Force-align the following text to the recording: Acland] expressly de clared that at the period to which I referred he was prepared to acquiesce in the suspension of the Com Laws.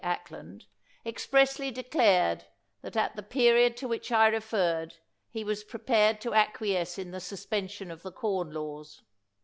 Acland] 0.03 0.65
expressly 1.05 1.69
de 1.69 1.83
clared 1.83 2.45
that 2.81 2.97
at 2.97 3.15
the 3.15 3.21
period 3.21 3.77
to 3.77 3.87
which 3.87 4.11
I 4.11 4.29
referred 4.29 4.95
he 5.29 5.43
was 5.43 5.63
prepared 5.63 6.19
to 6.21 6.33
acquiesce 6.33 6.97
in 6.97 7.11
the 7.11 7.19
suspension 7.19 7.91
of 7.91 8.01
the 8.01 8.11
Com 8.11 8.49
Laws. 8.49 9.03